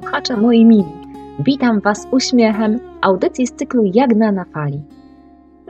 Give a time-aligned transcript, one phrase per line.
[0.00, 0.84] słuchacze moi mili.
[1.38, 4.82] Witam Was uśmiechem audycji z cyklu Jagna na fali.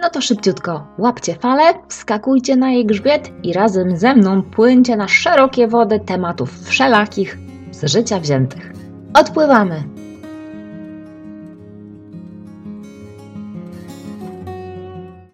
[0.02, 5.08] No to szybciutko, łapcie falę, wskakujcie na jej grzbiet i razem ze mną płyńcie na
[5.08, 7.38] szerokie wody tematów wszelakich
[7.70, 8.72] z życia wziętych.
[9.14, 9.82] Odpływamy!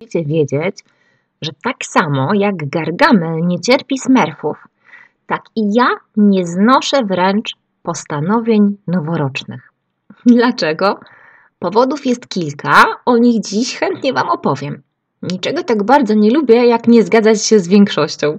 [0.01, 0.85] Musicie wiedzieć,
[1.43, 4.69] że tak samo jak Gargamel nie cierpi smerfów,
[5.27, 9.73] tak i ja nie znoszę wręcz postanowień noworocznych.
[10.27, 11.01] Dlaczego?
[11.59, 14.83] Powodów jest kilka, o nich dziś chętnie Wam opowiem.
[15.23, 18.39] Niczego tak bardzo nie lubię, jak nie zgadzać się z większością.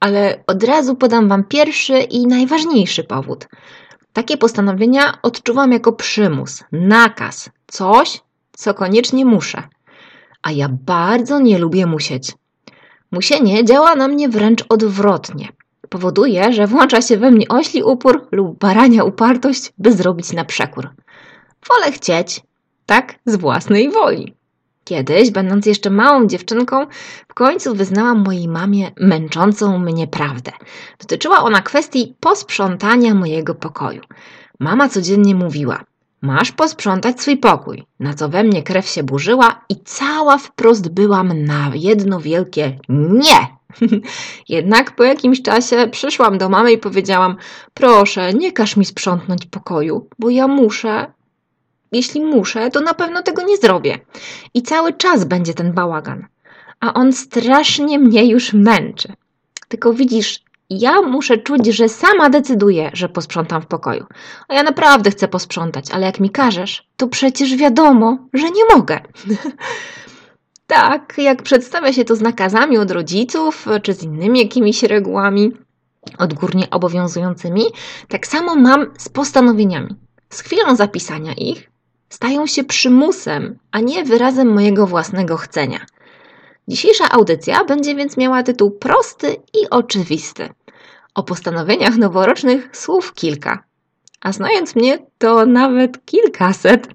[0.00, 3.48] Ale od razu podam Wam pierwszy i najważniejszy powód.
[4.12, 8.20] Takie postanowienia odczuwam jako przymus, nakaz, coś,
[8.52, 9.62] co koniecznie muszę.
[10.42, 12.32] A ja bardzo nie lubię musieć.
[13.12, 15.48] Musienie działa na mnie wręcz odwrotnie
[15.92, 20.88] powoduje, że włącza się we mnie ośli upór lub barania upartość, by zrobić na przekór.
[21.68, 22.40] Wolę chcieć,
[22.86, 24.34] tak, z własnej woli.
[24.84, 26.86] Kiedyś, będąc jeszcze małą dziewczynką,
[27.28, 30.52] w końcu wyznałam mojej mamie męczącą mnie prawdę.
[31.00, 34.00] Dotyczyła ona kwestii posprzątania mojego pokoju.
[34.60, 35.84] Mama codziennie mówiła:
[36.22, 41.42] Masz posprzątać swój pokój, na co we mnie krew się burzyła i cała wprost byłam
[41.44, 43.46] na jedno wielkie nie.
[44.48, 47.36] Jednak po jakimś czasie przyszłam do mamy i powiedziałam:
[47.74, 51.12] Proszę, nie każ mi sprzątnąć pokoju, bo ja muszę.
[51.92, 53.98] Jeśli muszę, to na pewno tego nie zrobię.
[54.54, 56.26] I cały czas będzie ten bałagan.
[56.80, 59.12] A on strasznie mnie już męczy.
[59.68, 60.40] Tylko widzisz,
[60.80, 64.06] ja muszę czuć, że sama decyduję, że posprzątam w pokoju.
[64.48, 69.00] A ja naprawdę chcę posprzątać, ale jak mi każesz, to przecież wiadomo, że nie mogę.
[70.66, 75.52] Tak, jak przedstawia się to z nakazami od rodziców, czy z innymi jakimiś regułami
[76.18, 77.64] odgórnie obowiązującymi,
[78.08, 79.96] tak samo mam z postanowieniami.
[80.30, 81.70] Z chwilą zapisania ich
[82.08, 85.86] stają się przymusem, a nie wyrazem mojego własnego chcenia.
[86.68, 90.48] Dzisiejsza audycja będzie więc miała tytuł prosty i oczywisty.
[91.14, 93.64] O postanowieniach noworocznych słów kilka,
[94.20, 96.88] a znając mnie, to nawet kilkaset.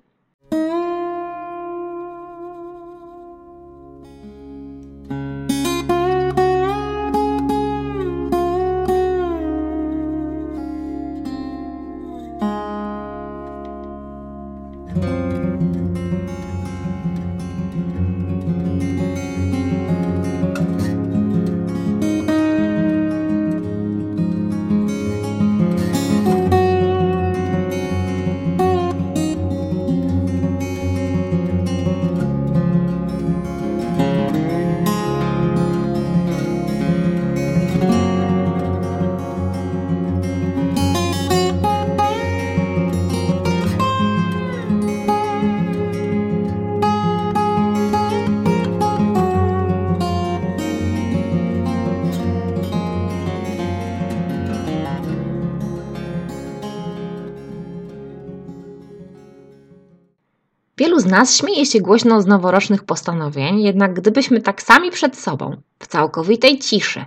[60.78, 65.56] Wielu z nas śmieje się głośno z noworocznych postanowień, jednak gdybyśmy tak sami przed sobą,
[65.80, 67.06] w całkowitej ciszy,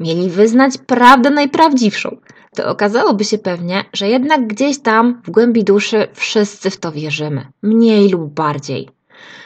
[0.00, 2.16] mieli wyznać prawdę najprawdziwszą,
[2.56, 7.46] to okazałoby się pewnie, że jednak gdzieś tam w głębi duszy wszyscy w to wierzymy,
[7.62, 8.88] mniej lub bardziej.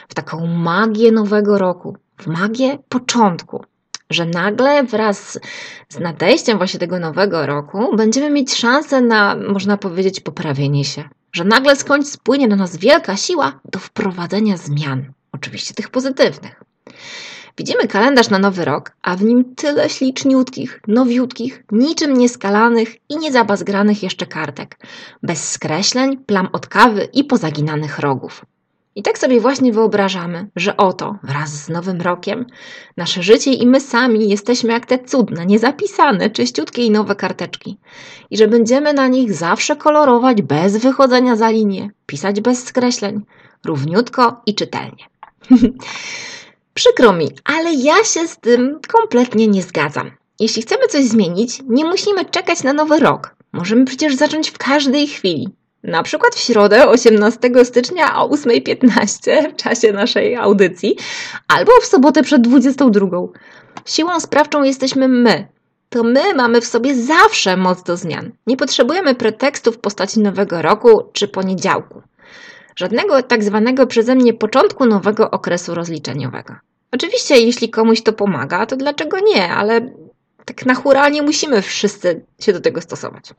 [0.07, 3.63] W taką magię nowego roku, w magię początku,
[4.09, 5.39] że nagle wraz
[5.89, 11.43] z nadejściem właśnie tego nowego roku będziemy mieć szansę na, można powiedzieć, poprawienie się, że
[11.43, 16.63] nagle skądś spłynie na nas wielka siła do wprowadzenia zmian, oczywiście tych pozytywnych.
[17.57, 24.03] Widzimy kalendarz na nowy rok, a w nim tyle śliczniutkich, nowiutkich, niczym nieskalanych i niezabazgranych
[24.03, 24.77] jeszcze kartek,
[25.23, 28.45] bez skreśleń, plam od kawy i pozaginanych rogów.
[28.95, 32.45] I tak sobie właśnie wyobrażamy, że oto, wraz z Nowym Rokiem,
[32.97, 37.77] nasze życie i my sami jesteśmy jak te cudne, niezapisane, czyściutkie i nowe karteczki.
[38.29, 43.21] I że będziemy na nich zawsze kolorować bez wychodzenia za linię, pisać bez skreśleń,
[43.65, 45.05] równiutko i czytelnie.
[46.73, 50.11] Przykro mi, ale ja się z tym kompletnie nie zgadzam.
[50.39, 53.35] Jeśli chcemy coś zmienić, nie musimy czekać na nowy rok.
[53.53, 55.49] Możemy przecież zacząć w każdej chwili.
[55.83, 60.97] Na przykład w środę 18 stycznia o 8.15 w czasie naszej audycji,
[61.47, 63.07] albo w sobotę przed 22.
[63.85, 65.47] Siłą sprawczą jesteśmy my.
[65.89, 68.31] To my mamy w sobie zawsze moc do zmian.
[68.47, 72.01] Nie potrzebujemy pretekstu w postaci nowego roku czy poniedziałku.
[72.75, 76.55] Żadnego tak zwanego przeze mnie początku nowego okresu rozliczeniowego.
[76.91, 79.93] Oczywiście, jeśli komuś to pomaga, to dlaczego nie, ale
[80.45, 83.33] tak naturalnie musimy wszyscy się do tego stosować.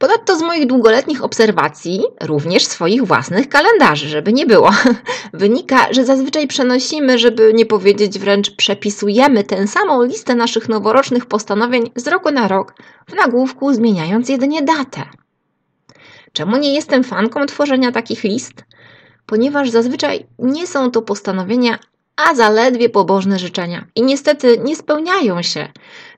[0.00, 4.70] Ponadto z moich długoletnich obserwacji, również swoich własnych kalendarzy, żeby nie było,
[5.32, 11.90] wynika, że zazwyczaj przenosimy, żeby nie powiedzieć wręcz przepisujemy tę samą listę naszych noworocznych postanowień
[11.96, 12.74] z roku na rok,
[13.08, 15.02] w nagłówku zmieniając jedynie datę.
[16.32, 18.64] Czemu nie jestem fanką tworzenia takich list?
[19.26, 21.78] Ponieważ zazwyczaj nie są to postanowienia,
[22.28, 25.68] a zaledwie pobożne życzenia i niestety nie spełniają się,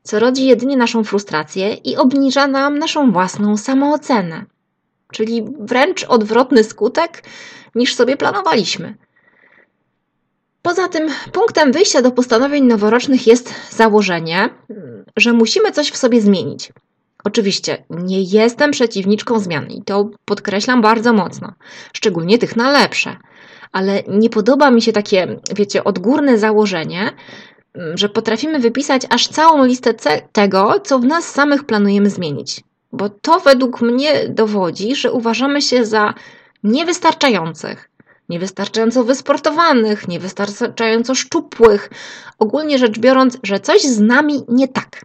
[0.02, 4.44] co rodzi jedynie naszą frustrację i obniża nam naszą własną samoocenę.
[5.12, 7.22] Czyli wręcz odwrotny skutek
[7.74, 8.94] niż sobie planowaliśmy.
[10.62, 14.48] Poza tym, punktem wyjścia do postanowień noworocznych jest założenie,
[15.16, 16.72] że musimy coś w sobie zmienić.
[17.24, 21.52] Oczywiście nie jestem przeciwniczką zmian i to podkreślam bardzo mocno,
[21.92, 23.16] szczególnie tych na lepsze,
[23.72, 27.12] ale nie podoba mi się takie, wiecie, odgórne założenie,
[27.74, 29.94] mm, że potrafimy wypisać aż całą listę
[30.32, 32.60] tego, co w nas samych planujemy zmienić.
[32.92, 36.14] Bo to według mnie dowodzi, że uważamy się za
[36.64, 37.90] niewystarczających,
[38.28, 41.90] niewystarczająco wysportowanych, niewystarczająco szczupłych,
[42.38, 45.04] ogólnie rzecz biorąc, że coś z nami nie tak.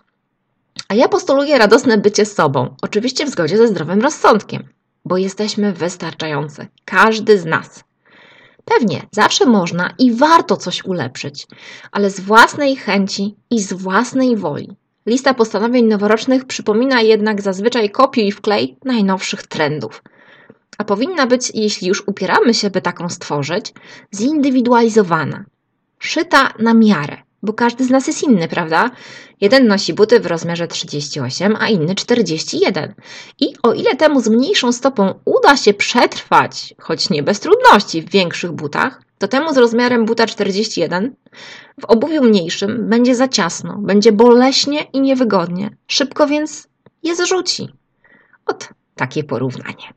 [0.87, 4.63] A ja postuluję radosne bycie sobą, oczywiście w zgodzie ze zdrowym rozsądkiem,
[5.05, 7.86] bo jesteśmy wystarczający, każdy z nas.
[8.69, 11.47] Pewnie, zawsze można i warto coś ulepszyć,
[11.91, 14.75] ale z własnej chęci i z własnej woli.
[15.05, 20.03] Lista postanowień noworocznych przypomina jednak zazwyczaj kopiuj i wklej najnowszych trendów.
[20.77, 23.73] A powinna być, jeśli już upieramy się, by taką stworzyć,
[24.15, 25.45] zindywidualizowana,
[25.99, 28.91] szyta na miarę, bo każdy z nas jest inny, prawda?
[29.41, 32.93] Jeden nosi buty w rozmiarze 38, a inny 41.
[33.39, 38.09] I o ile temu z mniejszą stopą uda się przetrwać, choć nie bez trudności, w
[38.09, 41.15] większych butach, to temu z rozmiarem buta 41
[41.81, 45.77] w obuwiu mniejszym będzie za ciasno, będzie boleśnie i niewygodnie.
[45.87, 46.67] Szybko więc
[47.03, 47.69] je zrzuci.
[48.45, 49.93] Ot takie porównanie.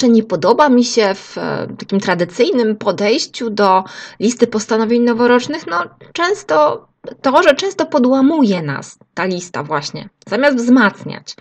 [0.00, 3.84] Jeszcze nie podoba mi się w e, takim tradycyjnym podejściu do
[4.20, 5.66] listy postanowień noworocznych?
[5.66, 6.86] No, często
[7.22, 11.34] to, że często podłamuje nas ta lista właśnie, zamiast wzmacniać.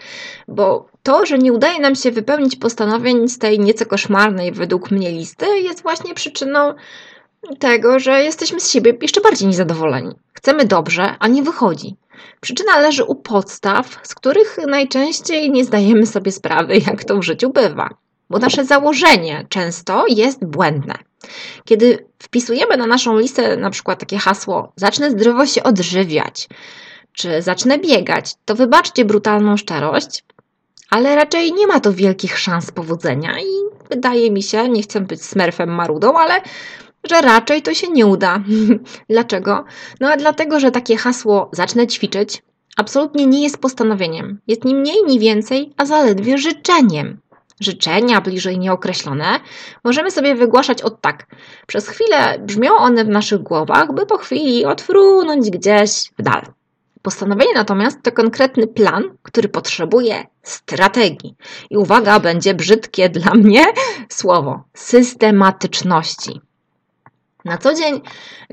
[0.47, 5.11] Bo to, że nie udaje nam się wypełnić postanowień z tej nieco koszmarnej według mnie
[5.11, 6.73] listy, jest właśnie przyczyną
[7.59, 10.16] tego, że jesteśmy z siebie jeszcze bardziej niezadowoleni.
[10.33, 11.95] Chcemy dobrze, a nie wychodzi.
[12.42, 17.49] Przyczyna leży u podstaw, z których najczęściej nie zdajemy sobie sprawy, jak to w życiu
[17.49, 17.89] bywa
[18.30, 20.95] bo nasze założenie często jest błędne.
[21.66, 26.50] Kiedy wpisujemy na naszą listę na przykład takie hasło zacznę zdrowo się odżywiać,
[27.14, 30.24] czy zacznę biegać, to wybaczcie brutalną szczerość,
[30.90, 33.52] ale raczej nie ma to wielkich szans powodzenia i
[33.90, 36.42] wydaje mi się, nie chcę być smerfem marudą, ale
[37.04, 38.44] że raczej to się nie uda.
[39.09, 39.66] Dlaczego?
[40.00, 42.44] No a dlatego, że takie hasło zacznę ćwiczyć
[42.78, 44.40] absolutnie nie jest postanowieniem.
[44.48, 47.19] Jest ni mniej, ni więcej, a zaledwie życzeniem
[47.59, 49.39] życzenia bliżej nieokreślone,
[49.83, 51.25] możemy sobie wygłaszać od tak.
[51.68, 56.42] Przez chwilę brzmią one w naszych głowach, by po chwili odfrunąć gdzieś w dal.
[57.01, 61.35] Postanowienie natomiast to konkretny plan, który potrzebuje strategii.
[61.69, 63.66] I uwaga, będzie brzydkie dla mnie
[64.09, 66.42] słowo systematyczności.
[67.45, 68.01] Na co dzień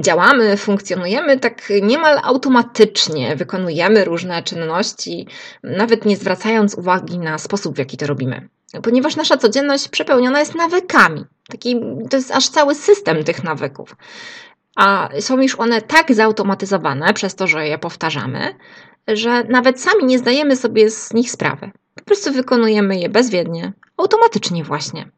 [0.01, 5.27] działamy, funkcjonujemy tak niemal automatycznie, wykonujemy różne czynności,
[5.63, 8.49] nawet nie zwracając uwagi na sposób, w jaki to robimy
[8.83, 11.25] ponieważ nasza codzienność przepełniona jest nawykami.
[11.49, 11.81] Taki,
[12.11, 13.97] to jest aż cały system tych nawyków.
[14.77, 18.55] A są już one tak zautomatyzowane przez to, że je powtarzamy,
[19.09, 21.71] że nawet sami nie zdajemy sobie z nich sprawy.
[21.95, 25.11] Po prostu wykonujemy je bezwiednie, automatycznie właśnie.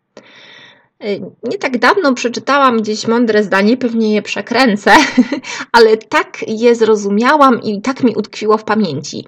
[1.42, 4.92] Nie tak dawno przeczytałam gdzieś mądre zdanie, pewnie je przekręcę,
[5.72, 9.26] ale tak je zrozumiałam i tak mi utkwiło w pamięci,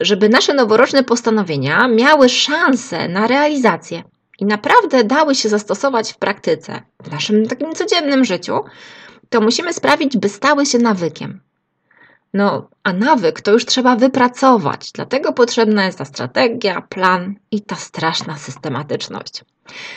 [0.00, 4.02] żeby nasze noworoczne postanowienia miały szansę na realizację
[4.38, 8.60] i naprawdę dały się zastosować w praktyce, w naszym takim codziennym życiu,
[9.28, 11.40] to musimy sprawić, by stały się nawykiem.
[12.34, 17.76] No, a nawyk to już trzeba wypracować, dlatego potrzebna jest ta strategia, plan i ta
[17.76, 19.44] straszna systematyczność.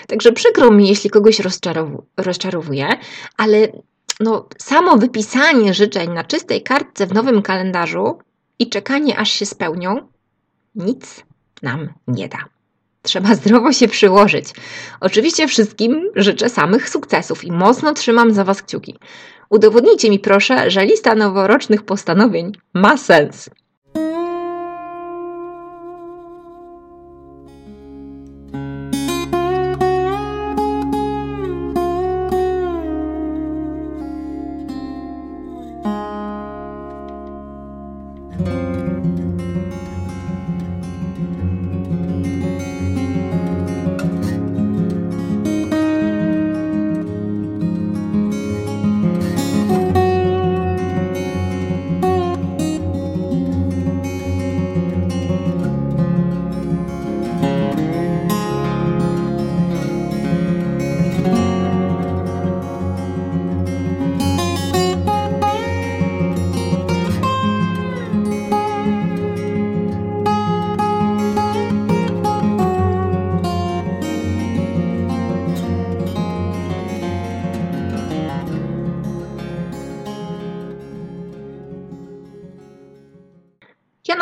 [0.07, 2.87] Także przykro mi, jeśli kogoś rozczarow rozczarowuje,
[3.37, 3.67] ale
[4.19, 8.19] no, samo wypisanie życzeń na czystej kartce w nowym kalendarzu
[8.59, 10.07] i czekanie aż się spełnią,
[10.75, 11.23] nic
[11.61, 12.37] nam nie da.
[13.01, 14.45] Trzeba zdrowo się przyłożyć.
[14.99, 18.99] Oczywiście wszystkim życzę samych sukcesów i mocno trzymam za Was kciuki.
[19.49, 23.49] Udowodnijcie mi proszę, że lista noworocznych postanowień ma sens.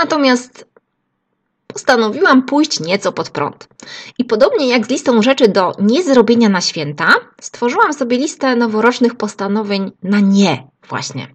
[0.06, 0.66] Natomiast
[1.68, 3.68] postanowiłam pójść nieco pod prąd.
[4.18, 9.92] I podobnie jak z listą rzeczy do niezrobienia na święta, stworzyłam sobie listę noworocznych postanowień
[10.04, 11.28] na nie właśnie.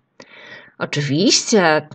[0.79, 1.89] Oczywiście,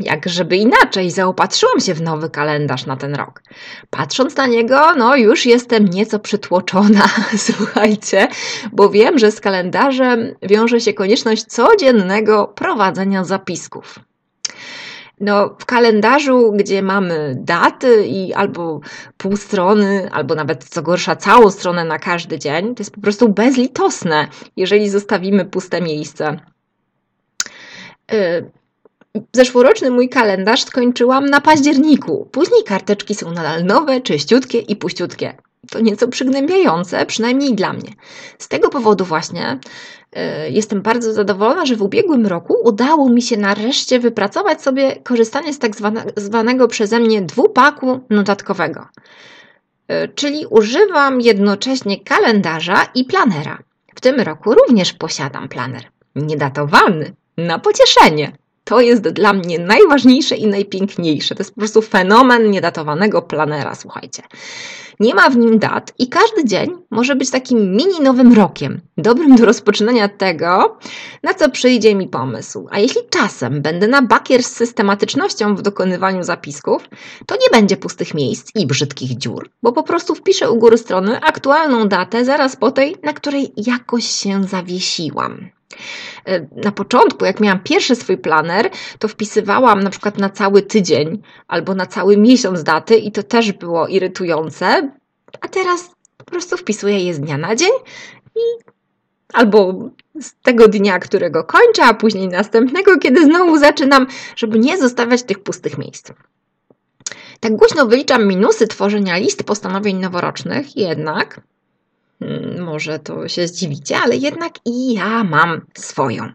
[0.00, 3.42] jak żeby inaczej, zaopatrzyłam się w nowy kalendarz na ten rok.
[3.90, 7.08] Patrząc na niego, no już jestem nieco przytłoczona,
[7.48, 8.28] słuchajcie,
[8.72, 13.98] bo wiem, że z kalendarzem wiąże się konieczność codziennego prowadzenia zapisków.
[15.20, 18.80] No, w kalendarzu, gdzie mamy daty i albo
[19.16, 23.28] pół strony, albo nawet co gorsza, całą stronę na każdy dzień, to jest po prostu
[23.28, 26.40] bezlitosne, jeżeli zostawimy puste miejsce.
[28.12, 28.50] Y,
[29.32, 32.28] zeszłoroczny mój kalendarz skończyłam na październiku.
[32.32, 37.90] Później karteczki są nadal nowe, czyściutkie i puściutkie to nieco przygnębiające, przynajmniej dla mnie.
[38.38, 39.58] Z tego powodu właśnie
[40.16, 40.20] y,
[40.50, 45.58] jestem bardzo zadowolona, że w ubiegłym roku udało mi się nareszcie wypracować sobie korzystanie z
[45.58, 45.72] tak
[46.16, 48.86] zwanego przeze mnie dwupaku notatkowego.
[49.92, 53.58] Y, czyli używam jednocześnie kalendarza i planera.
[53.94, 55.82] W tym roku również posiadam planer.
[56.16, 58.32] Niedatowany, na pocieszenie.
[58.66, 61.34] To jest dla mnie najważniejsze i najpiękniejsze.
[61.34, 64.22] To jest po prostu fenomen niedatowanego planera, słuchajcie.
[65.00, 69.36] Nie ma w nim dat i każdy dzień może być takim mini nowym rokiem, dobrym
[69.36, 70.78] do rozpoczynania tego,
[71.22, 72.66] na co przyjdzie mi pomysł.
[72.70, 76.88] A jeśli czasem będę na bakier z systematycznością w dokonywaniu zapisków,
[77.26, 81.20] to nie będzie pustych miejsc i brzydkich dziur, bo po prostu wpiszę u góry strony
[81.20, 85.55] aktualną datę zaraz po tej, na której jakoś się zawiesiłam.
[86.64, 91.74] Na początku, jak miałam pierwszy swój planer, to wpisywałam na przykład na cały tydzień albo
[91.74, 94.90] na cały miesiąc daty i to też było irytujące,
[95.40, 97.72] a teraz po prostu wpisuję je z dnia na dzień
[98.36, 98.40] i
[99.32, 104.06] albo z tego dnia, którego kończę, a później następnego, kiedy znowu zaczynam,
[104.36, 106.12] żeby nie zostawiać tych pustych miejsc.
[107.40, 111.40] Tak głośno wyliczam minusy tworzenia list postanowień noworocznych, jednak
[112.58, 116.32] może to się zdziwicie, ale jednak i ja mam swoją.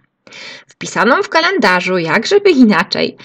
[0.67, 3.17] Wpisaną w kalendarzu, jak żeby inaczej.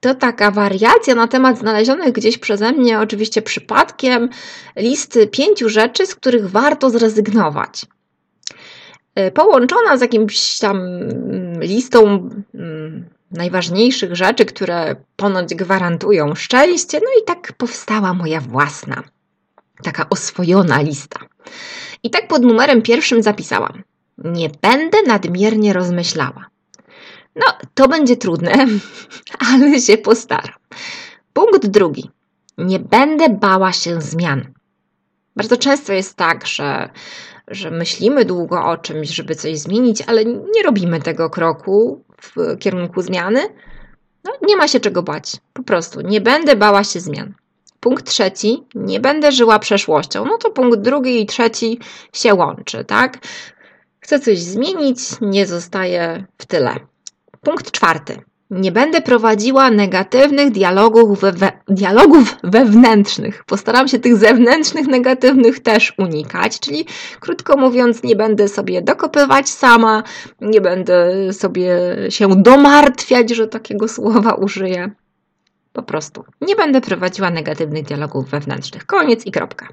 [0.00, 4.28] To taka wariacja na temat znalezionych gdzieś przeze mnie, oczywiście przypadkiem,
[4.76, 7.86] listy pięciu rzeczy, z których warto zrezygnować.
[9.14, 17.22] E, połączona z jakimś tam mm, listą mm, najważniejszych rzeczy, które ponoć gwarantują szczęście, no
[17.22, 19.02] i tak powstała moja własna
[19.82, 21.20] taka oswojona lista.
[22.02, 23.82] I tak pod numerem pierwszym zapisałam:
[24.18, 26.46] Nie będę nadmiernie rozmyślała.
[27.36, 28.66] No, to będzie trudne,
[29.52, 30.58] ale się postaram.
[31.32, 32.10] Punkt drugi.
[32.58, 34.52] Nie będę bała się zmian.
[35.36, 36.90] Bardzo często jest tak, że,
[37.48, 43.02] że myślimy długo o czymś, żeby coś zmienić, ale nie robimy tego kroku w kierunku
[43.02, 43.40] zmiany.
[44.24, 45.36] No, nie ma się czego bać.
[45.52, 47.34] Po prostu nie będę bała się zmian.
[47.86, 50.24] Punkt trzeci, nie będę żyła przeszłością.
[50.24, 51.78] No to punkt drugi i trzeci
[52.12, 53.18] się łączy, tak?
[54.00, 56.74] Chcę coś zmienić, nie zostaję w tyle.
[57.40, 58.18] Punkt czwarty.
[58.50, 63.44] Nie będę prowadziła negatywnych dialogów, we, dialogów wewnętrznych.
[63.44, 66.86] Postaram się tych zewnętrznych, negatywnych też unikać, czyli
[67.20, 70.02] krótko mówiąc, nie będę sobie dokopywać sama,
[70.40, 74.90] nie będę sobie się domartwiać, że takiego słowa użyję.
[75.76, 78.86] Po prostu nie będę prowadziła negatywnych dialogów wewnętrznych.
[78.86, 79.68] Koniec i kropka.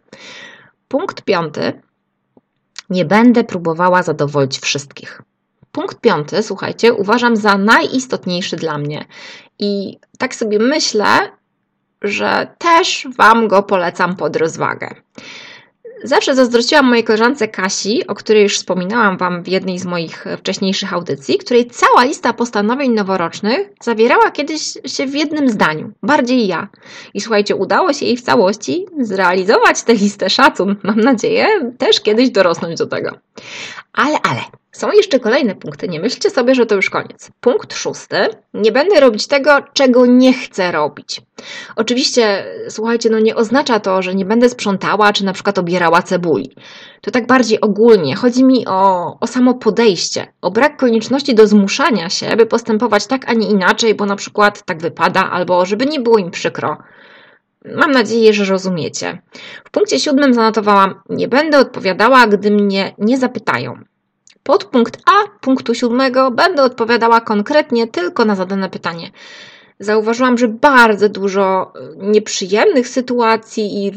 [0.88, 1.82] Punkt piąty.
[2.90, 5.22] Nie będę próbowała zadowolić wszystkich.
[5.72, 9.06] Punkt piąty, słuchajcie, uważam za najistotniejszy dla mnie.
[9.60, 11.32] I tak sobie myślę,
[12.02, 14.96] że też Wam go polecam pod rozwagę.
[16.04, 20.94] Zawsze zazdrościłam mojej koleżance Kasi, o której już wspominałam Wam w jednej z moich wcześniejszych
[20.94, 25.92] audycji, której cała lista postanowień noworocznych zawierała kiedyś się w jednym zdaniu.
[26.04, 26.68] Bardziej ja.
[27.14, 30.76] I słuchajcie, udało się jej w całości zrealizować tę listę szacun.
[30.84, 33.12] Mam nadzieję też kiedyś dorosnąć do tego.
[33.94, 34.42] Ale, ale,
[34.74, 37.32] są jeszcze kolejne punkty, nie myślcie sobie, że to już koniec.
[37.42, 38.18] Punkt szósty.
[38.54, 41.22] Nie będę robić tego, czego nie chcę robić.
[41.76, 46.56] Oczywiście, słuchajcie, no nie oznacza to, że nie będę sprzątała, czy na przykład obierała cebuli.
[47.02, 48.16] To tak bardziej ogólnie.
[48.16, 53.30] Chodzi mi o, o samo podejście, o brak konieczności do zmuszania się, by postępować tak,
[53.30, 56.78] a nie inaczej, bo na przykład tak wypada, albo żeby nie było im przykro.
[57.76, 59.22] Mam nadzieję, że rozumiecie.
[59.66, 63.80] W punkcie siódmym zanotowałam: Nie będę odpowiadała, gdy mnie nie zapytają.
[64.44, 69.12] Podpunkt A punktu siódmego będę odpowiadała konkretnie tylko na zadane pytanie.
[69.80, 73.92] Zauważyłam, że bardzo dużo e, nieprzyjemnych sytuacji i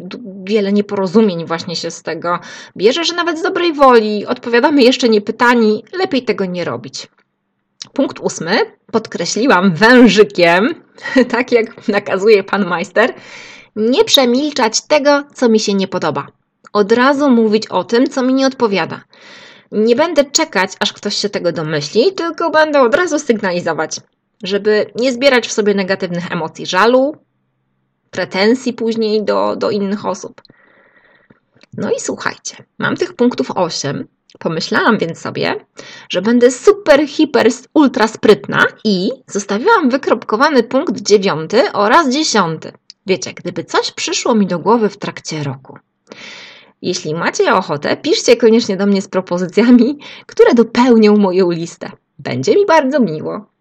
[0.45, 2.39] wiele nieporozumień właśnie się z tego
[2.77, 7.09] bierze, że nawet z dobrej woli odpowiadamy jeszcze niepytani, lepiej tego nie robić.
[7.93, 8.59] Punkt ósmy
[8.93, 10.75] podkreśliłam wężykiem,
[11.33, 13.15] tak jak nakazuje pan majster,
[13.77, 16.27] nie przemilczać tego, co mi się nie podoba.
[16.73, 19.01] Od razu mówić o tym, co mi nie odpowiada.
[19.73, 24.01] Nie będę czekać, aż ktoś się tego domyśli, tylko będę od razu sygnalizować,
[24.43, 27.17] żeby nie zbierać w sobie negatywnych emocji żalu,
[28.11, 30.43] pretensji później do, do innych osób.
[31.77, 34.09] No i słuchajcie, mam tych punktów 8.
[34.39, 35.55] Pomyślałam więc sobie,
[36.09, 42.63] że będę super, hiper, ultra sprytna i zostawiłam wykropkowany punkt 9 oraz 10.
[43.07, 45.79] Wiecie, gdyby coś przyszło mi do głowy w trakcie roku.
[46.83, 51.91] Jeśli macie ochotę, piszcie koniecznie do mnie z propozycjami, które dopełnią moją listę.
[52.19, 53.56] Będzie mi bardzo miło.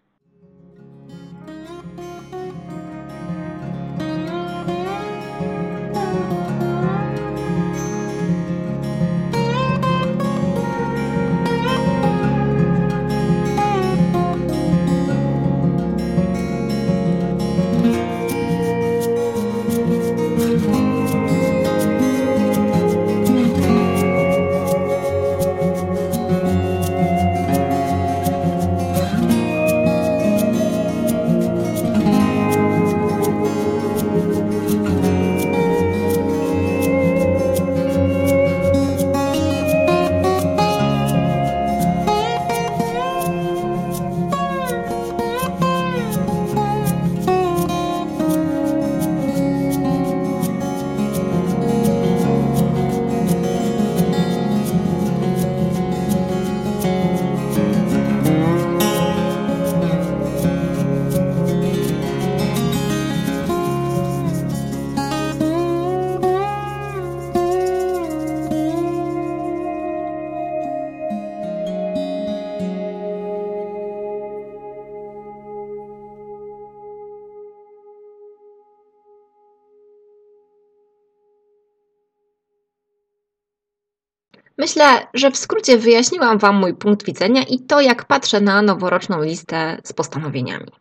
[84.66, 89.22] Myślę, że w skrócie wyjaśniłam Wam mój punkt widzenia i to, jak patrzę na noworoczną
[89.22, 90.72] listę z postanowieniami.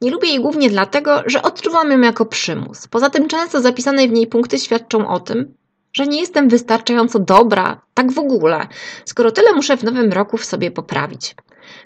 [0.00, 2.88] Nie lubię jej głównie dlatego, że odczuwam ją jako przymus.
[2.88, 5.54] Poza tym często zapisane w niej punkty świadczą o tym,
[5.92, 8.66] że nie jestem wystarczająco dobra, tak w ogóle,
[9.04, 11.34] skoro tyle muszę w nowym roku w sobie poprawić.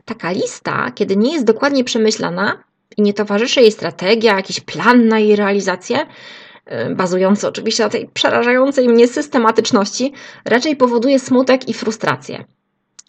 [0.04, 2.64] Taka lista, kiedy nie jest dokładnie przemyślana
[2.96, 6.06] i nie towarzyszy jej strategia, jakiś plan na jej realizację,
[6.96, 10.12] bazujący oczywiście na tej przerażającej mnie systematyczności,
[10.44, 12.44] raczej powoduje smutek i frustrację.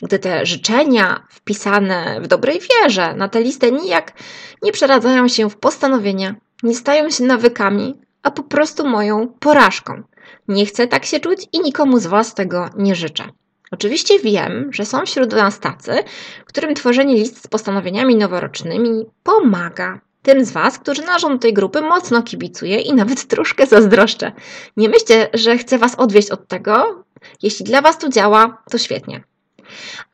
[0.03, 4.13] Gdy te życzenia wpisane w dobrej wierze na tę listę nijak
[4.61, 10.03] nie przeradzają się w postanowienia, nie stają się nawykami, a po prostu moją porażką.
[10.47, 13.23] Nie chcę tak się czuć i nikomu z Was tego nie życzę.
[13.71, 16.03] Oczywiście wiem, że są wśród nas tacy,
[16.45, 21.81] którym tworzenie list z postanowieniami noworocznymi pomaga, Tym z Was, którzy należą do tej grupy,
[21.81, 24.31] mocno kibicuję i nawet troszkę zazdroszczę.
[24.77, 27.03] Nie myślcie, że chcę Was odwieść od tego.
[27.43, 29.23] Jeśli dla Was to działa, to świetnie.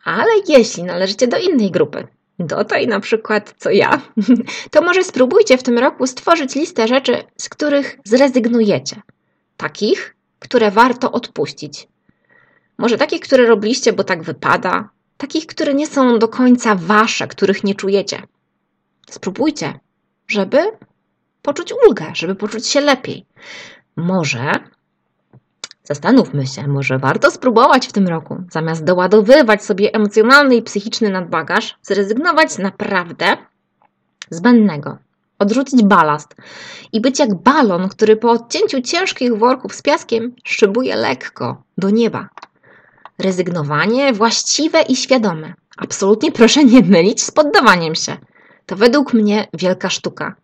[0.03, 2.07] Ale jeśli należycie do innej grupy,
[2.39, 4.01] do tej na przykład co ja,
[4.71, 9.01] to może spróbujcie w tym roku stworzyć listę rzeczy, z których zrezygnujecie.
[9.57, 11.87] Takich, które warto odpuścić.
[12.77, 17.63] Może takich, które robiliście, bo tak wypada, takich, które nie są do końca wasze, których
[17.63, 18.21] nie czujecie.
[19.09, 19.79] Spróbujcie,
[20.27, 20.57] żeby
[21.41, 23.25] poczuć ulgę, żeby poczuć się lepiej.
[23.95, 24.53] Może
[25.83, 31.77] zastanówmy się, może warto spróbować w tym roku, zamiast doładowywać sobie emocjonalny i psychiczny nadbagaż,
[31.81, 33.37] zrezygnować z naprawdę
[34.29, 34.97] zbędnego.
[35.39, 36.35] Odrzucić balast
[36.93, 42.29] i być jak balon, który po odcięciu ciężkich worków z piaskiem szybuje lekko do nieba.
[43.19, 45.53] Rezygnowanie właściwe i świadome.
[45.77, 48.17] Absolutnie proszę nie mylić z poddawaniem się.
[48.73, 50.35] To według mnie wielka sztuka.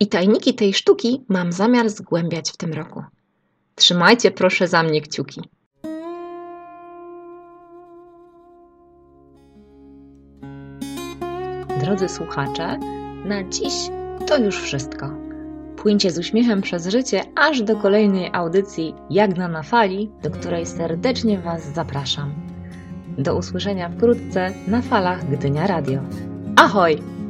[0.00, 3.02] I tajniki tej sztuki mam zamiar zgłębiać w tym roku.
[3.74, 5.40] Trzymajcie proszę za mnie kciuki.
[11.80, 12.78] Drodzy słuchacze,
[13.24, 13.74] na dziś
[14.26, 15.10] to już wszystko.
[15.76, 21.38] Płyńcie z uśmiechem przez życie aż do kolejnej audycji Jagna na fali, do której serdecznie
[21.38, 22.34] Was zapraszam.
[23.18, 26.00] Do usłyszenia wkrótce na falach Gdynia Radio.
[26.56, 27.21] Ahoj!